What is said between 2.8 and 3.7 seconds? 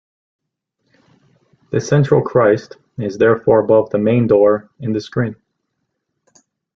is therefore